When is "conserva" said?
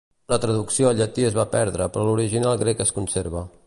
3.01-3.51